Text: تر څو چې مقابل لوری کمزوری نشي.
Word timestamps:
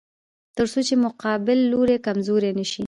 تر 0.55 0.65
څو 0.71 0.79
چې 0.87 0.95
مقابل 1.05 1.59
لوری 1.71 1.97
کمزوری 2.05 2.51
نشي. 2.59 2.79